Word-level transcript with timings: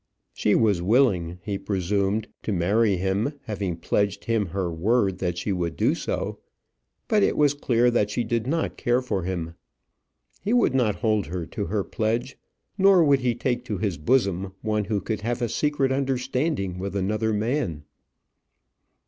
She 0.33 0.55
was 0.55 0.81
willing, 0.81 1.37
he 1.43 1.59
presumed, 1.59 2.27
to 2.41 2.51
marry 2.51 2.97
him, 2.97 3.33
having 3.43 3.77
pledged 3.77 4.25
him 4.25 4.47
her 4.47 4.73
word 4.73 5.19
that 5.19 5.37
she 5.37 5.51
would 5.51 5.75
do 5.77 5.93
so; 5.93 6.39
but 7.07 7.21
it 7.21 7.37
was 7.37 7.53
clear 7.53 7.91
that 7.91 8.09
she 8.09 8.23
did 8.23 8.47
not 8.47 8.77
care 8.77 9.03
for 9.03 9.21
him. 9.25 9.53
He 10.43 10.53
would 10.53 10.73
not 10.73 10.95
hold 11.05 11.27
her 11.27 11.45
to 11.45 11.65
her 11.67 11.83
pledge; 11.83 12.35
nor 12.79 13.03
would 13.03 13.19
he 13.19 13.35
take 13.35 13.63
to 13.65 13.77
his 13.77 13.99
bosom 13.99 14.55
one 14.63 14.85
who 14.85 15.01
could 15.01 15.21
have 15.21 15.39
a 15.39 15.47
secret 15.47 15.91
understanding 15.91 16.79
with 16.79 16.95
another 16.95 17.31
man. 17.31 17.83